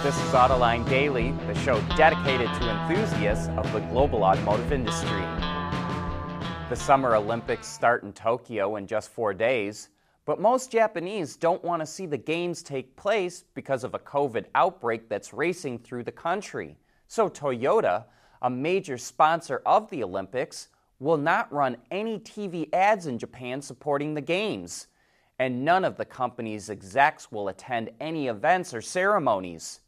[0.00, 5.24] This is Autoline Daily, the show dedicated to enthusiasts of the global automotive industry.
[6.68, 9.88] The Summer Olympics start in Tokyo in just four days,
[10.24, 14.44] but most Japanese don't want to see the Games take place because of a COVID
[14.54, 16.78] outbreak that's racing through the country.
[17.08, 18.04] So, Toyota,
[18.42, 20.68] a major sponsor of the Olympics,
[21.00, 24.86] will not run any TV ads in Japan supporting the Games.
[25.40, 29.80] And none of the company's execs will attend any events or ceremonies.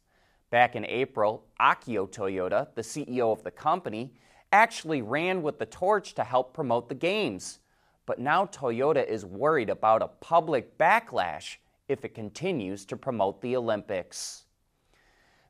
[0.51, 4.13] Back in April, Akio Toyoda, the CEO of the company,
[4.51, 7.59] actually ran with the torch to help promote the Games.
[8.05, 11.55] But now Toyota is worried about a public backlash
[11.87, 14.43] if it continues to promote the Olympics.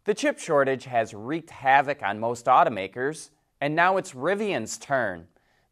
[0.03, 5.27] The chip shortage has wreaked havoc on most automakers, and now it's Rivian's turn.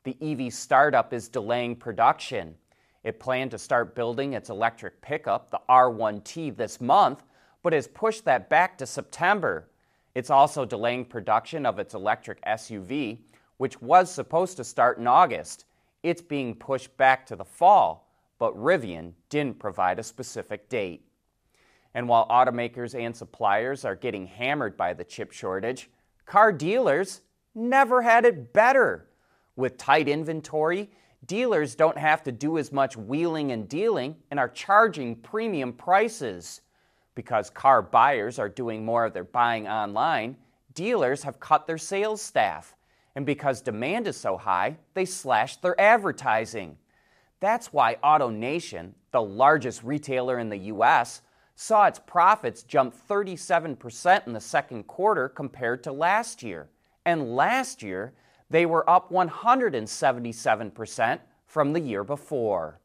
[0.06, 2.56] The EV startup is delaying production.
[3.04, 7.24] It planned to start building its electric pickup, the R1T, this month,
[7.70, 9.70] but has pushed that back to September.
[10.16, 13.20] It's also delaying production of its electric SUV,
[13.58, 15.66] which was supposed to start in August.
[16.02, 21.06] It's being pushed back to the fall, but Rivian didn't provide a specific date.
[21.94, 25.92] And while automakers and suppliers are getting hammered by the chip shortage,
[26.26, 27.22] car dealers
[27.54, 29.10] never had it better.
[29.56, 30.90] With tight inventory,
[31.28, 36.62] dealers don't have to do as much wheeling and dealing and are charging premium prices.
[37.20, 40.38] Because car buyers are doing more of their buying online,
[40.74, 42.78] dealers have cut their sales staff.
[43.14, 46.78] And because demand is so high, they slashed their advertising.
[47.42, 51.22] That's why AutoNation, the largest retailer in the US,
[51.56, 56.70] saw its profits jump 37% in the second quarter compared to last year.
[57.04, 58.14] And last year,
[58.50, 62.79] they were up 177% from the year before.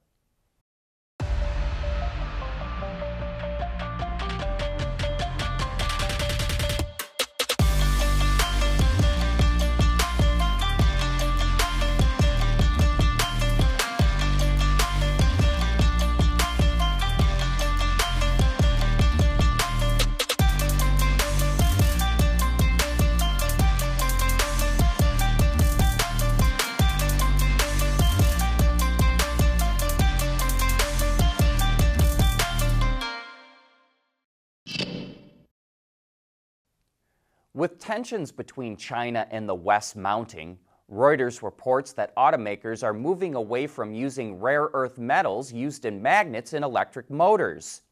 [37.56, 40.58] With tensions between China and the West mounting,
[40.90, 46.52] Reuters reports that automakers are moving away from using rare earth metals used in magnets
[46.52, 47.82] in electric motors.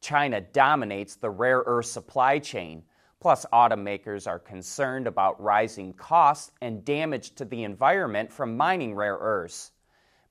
[0.00, 2.84] China dominates the rare earth supply chain.
[3.18, 9.18] Plus, automakers are concerned about rising costs and damage to the environment from mining rare
[9.20, 9.72] earths.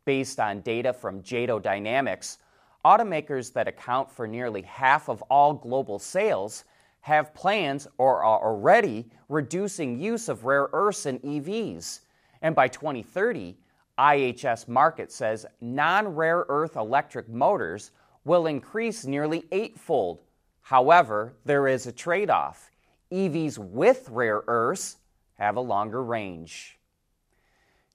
[0.05, 2.37] Based on data from JATO Dynamics,
[2.85, 6.63] automakers that account for nearly half of all global sales
[7.01, 12.01] have plans or are already reducing use of rare earths in EVs.
[12.41, 13.57] And by 2030,
[13.97, 17.91] IHS Markit says non rare earth electric motors
[18.25, 20.21] will increase nearly eightfold.
[20.61, 22.69] However, there is a trade off.
[23.11, 24.97] EVs with rare earths
[25.35, 26.77] have a longer range.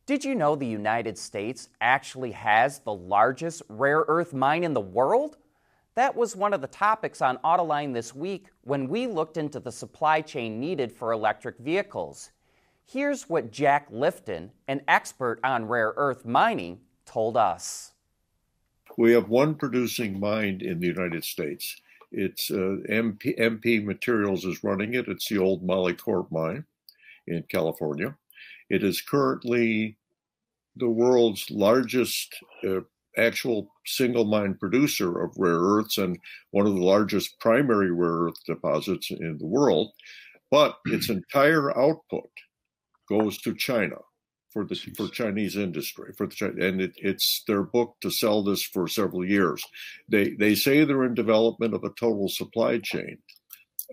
[0.07, 4.81] Did you know the United States actually has the largest rare earth mine in the
[4.81, 5.37] world?
[5.94, 9.72] That was one of the topics on Autoline this week when we looked into the
[9.72, 12.30] supply chain needed for electric vehicles.
[12.84, 17.92] Here's what Jack Lifton, an expert on rare earth mining, told us.
[18.97, 21.80] We have one producing mine in the United States.
[22.10, 25.09] It's uh, MP, MP Materials is running it.
[25.09, 26.64] It's the old Molycorp mine
[27.26, 28.16] in California.
[28.69, 29.97] It is currently
[30.76, 32.34] the world's largest
[32.66, 32.80] uh,
[33.17, 36.19] actual single mine producer of rare earths and
[36.50, 39.91] one of the largest primary rare earth deposits in the world.
[40.50, 42.31] But its entire output
[43.09, 43.97] goes to China
[44.53, 48.62] for the for Chinese industry for the and it, it's their book to sell this
[48.62, 49.65] for several years.
[50.09, 53.19] They they say they're in development of a total supply chain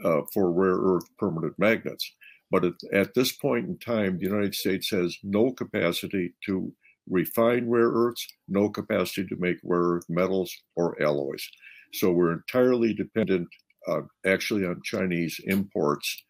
[0.03, 2.11] uh, for rare earth permanent magnets,
[2.51, 6.73] but at, at this point in time, the United States has no capacity to
[7.09, 11.47] refine rare earths, no capacity to make rare earth metals or alloys.
[11.93, 13.47] So we're entirely dependent,
[13.87, 16.23] uh, actually, on Chinese imports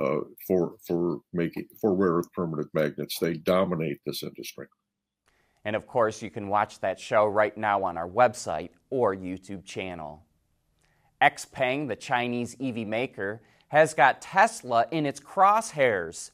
[0.00, 3.18] uh, for for making for rare earth permanent magnets.
[3.18, 4.66] They dominate this industry.
[5.64, 9.64] And of course, you can watch that show right now on our website or YouTube
[9.64, 10.22] channel.
[11.20, 16.30] XPeng, the Chinese EV maker, has got Tesla in its crosshairs.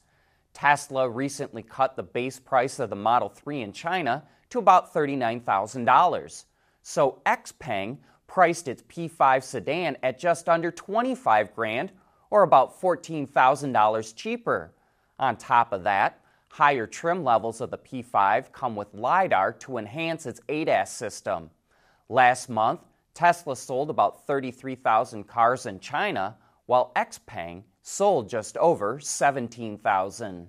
[0.53, 6.45] Tesla recently cut the base price of the Model 3 in China to about $39,000.
[6.83, 7.97] So XPeng
[8.27, 11.91] priced its P5 sedan at just under 25 grand
[12.29, 14.73] or about $14,000 cheaper.
[15.19, 16.19] On top of that,
[16.49, 21.49] higher trim levels of the P5 come with LiDAR to enhance its ADAS system.
[22.09, 22.81] Last month,
[23.13, 26.35] Tesla sold about 33,000 cars in China,
[26.65, 30.47] while Xpeng sold just over 17,000.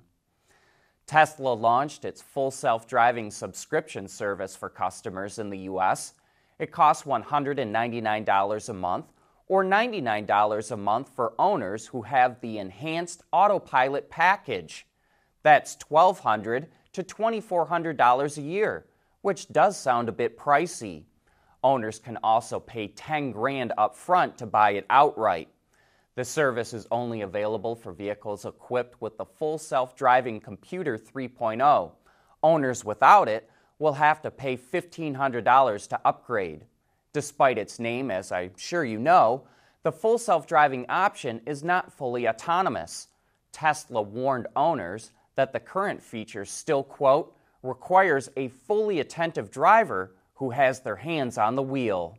[1.07, 6.15] Tesla launched its full self driving subscription service for customers in the U.S.
[6.59, 9.07] It costs $199 a month
[9.49, 14.87] or $99 a month for owners who have the enhanced autopilot package.
[15.43, 18.87] That's $1,200 to $2,400 a year,
[19.21, 21.03] which does sound a bit pricey.
[21.63, 25.49] Owners can also pay 10 grand up front to buy it outright.
[26.17, 31.91] The service is only available for vehicles equipped with the full self driving computer 3.0.
[32.43, 33.51] Owners without it
[33.81, 36.67] will have to pay $1,500 to upgrade.
[37.13, 39.45] Despite its name, as I'm sure you know,
[39.83, 43.09] the full self driving option is not fully autonomous.
[43.51, 50.51] Tesla warned owners that the current feature still, quote, requires a fully attentive driver who
[50.51, 52.19] has their hands on the wheel.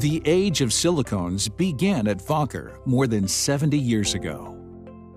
[0.00, 4.56] The age of silicones began at Wacker more than 70 years ago.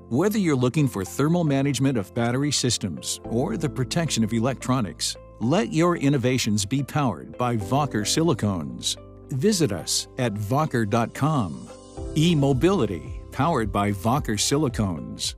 [0.09, 5.71] Whether you're looking for thermal management of battery systems or the protection of electronics, let
[5.71, 8.97] your innovations be powered by Wacker silicones.
[9.31, 11.69] Visit us at Wacker.com.
[12.17, 15.35] E Mobility, powered by Wacker silicones.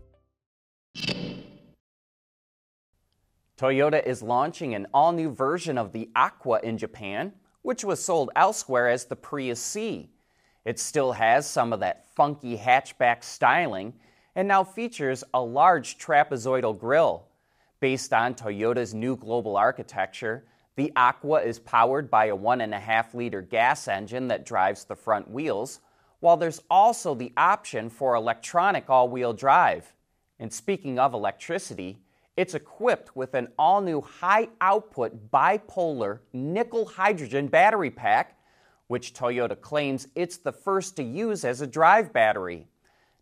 [3.59, 7.33] Toyota is launching an all new version of the Aqua in Japan
[7.65, 10.07] which was sold elsewhere as the Prius C.
[10.65, 13.95] It still has some of that funky hatchback styling
[14.35, 17.25] and now features a large trapezoidal grille.
[17.79, 20.45] Based on Toyota's new global architecture,
[20.75, 25.79] the Aqua is powered by a 1.5 liter gas engine that drives the front wheels,
[26.19, 29.91] while there's also the option for electronic all wheel drive.
[30.37, 31.97] And speaking of electricity,
[32.37, 38.37] it's equipped with an all new high output bipolar nickel hydrogen battery pack,
[38.87, 42.67] which Toyota claims it's the first to use as a drive battery.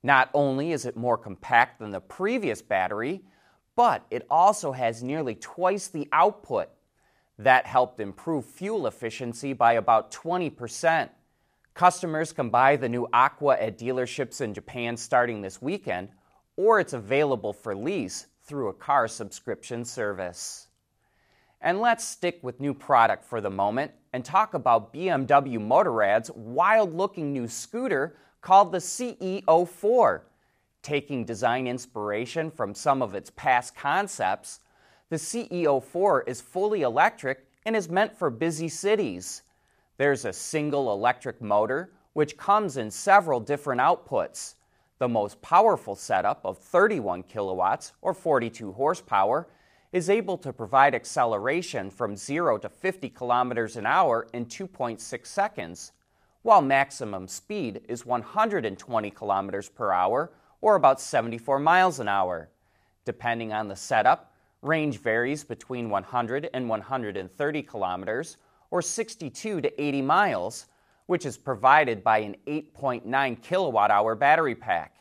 [0.01, 3.21] Not only is it more compact than the previous battery,
[3.75, 6.69] but it also has nearly twice the output.
[7.39, 11.09] That helped improve fuel efficiency by about 20%.
[11.73, 16.09] Customers can buy the new Aqua at dealerships in Japan starting this weekend,
[16.57, 20.67] or it's available for lease through a car subscription service.
[21.61, 26.93] And let's stick with new product for the moment and talk about BMW Motorrad's wild
[26.93, 30.25] looking new scooter called the CE 04.
[30.81, 34.59] Taking design inspiration from some of its past concepts,
[35.09, 39.43] the CE 04 is fully electric and is meant for busy cities.
[39.97, 44.55] There's a single electric motor, which comes in several different outputs.
[45.03, 49.49] The most powerful setup of 31 kilowatts or 42 horsepower
[49.91, 55.91] is able to provide acceleration from 0 to 50 kilometers an hour in 2.6 seconds,
[56.43, 60.31] while maximum speed is 120 kilometers per hour
[60.61, 62.49] or about 74 miles an hour.
[63.03, 68.37] Depending on the setup, range varies between 100 and 130 kilometers
[68.71, 70.67] or 62 to 80 miles,
[71.07, 74.92] which is provided by an 8.9 kilowatt hour battery pack.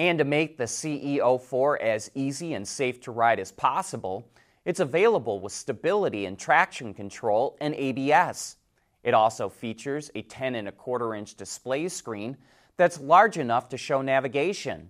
[0.00, 4.26] And to make the CE 04 as easy and safe to ride as possible,
[4.64, 8.56] it's available with stability and traction control and ABS.
[9.02, 12.38] It also features a 10 and a quarter inch display screen
[12.78, 14.88] that's large enough to show navigation.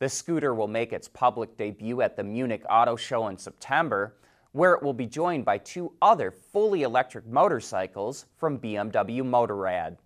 [0.00, 4.16] The scooter will make its public debut at the Munich Auto Show in September,
[4.52, 9.96] where it will be joined by two other fully electric motorcycles from BMW Motorrad.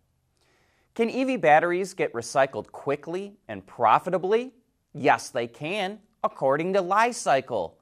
[0.97, 4.55] Can EV batteries get recycled quickly and profitably?
[4.95, 7.77] Yes, they can, according to Li-Cycle.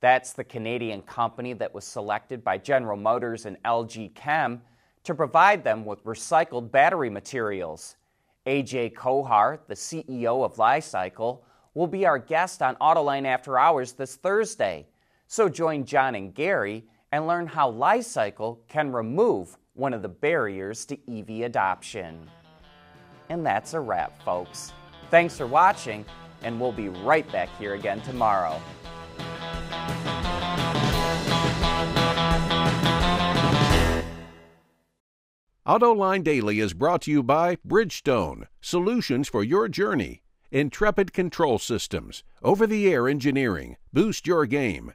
[0.00, 4.60] That's the Canadian company that was selected by General Motors and LG Chem
[5.04, 7.96] to provide them with recycled battery materials.
[8.44, 14.16] Ajay Kochhar, the CEO of Li-Cycle, will be our guest on Autoline After Hours this
[14.16, 14.86] Thursday.
[15.28, 20.84] So join John and Gary and learn how Li-Cycle can remove one of the barriers
[20.84, 22.28] to EV adoption.
[23.30, 24.72] And that's a wrap, folks.
[25.10, 26.04] Thanks for watching,
[26.42, 28.60] and we'll be right back here again tomorrow.
[35.66, 40.22] AutoLine Daily is brought to you by Bridgestone, solutions for your journey.
[40.50, 44.92] Intrepid Control Systems, over the air engineering, boost your game.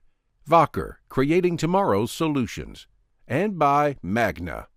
[0.49, 2.87] Wacker, creating tomorrow's solutions.
[3.25, 4.67] And by Magna.